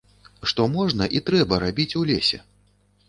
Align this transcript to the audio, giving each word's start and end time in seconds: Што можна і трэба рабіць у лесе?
Што 0.51 0.65
можна 0.77 1.07
і 1.19 1.23
трэба 1.29 1.61
рабіць 1.67 1.89
у 2.01 2.05
лесе? 2.11 2.41